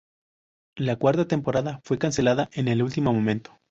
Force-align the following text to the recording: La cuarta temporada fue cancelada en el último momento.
La 0.77 0.95
cuarta 0.95 1.27
temporada 1.27 1.79
fue 1.83 1.99
cancelada 1.99 2.49
en 2.53 2.67
el 2.69 2.81
último 2.81 3.13
momento. 3.13 3.51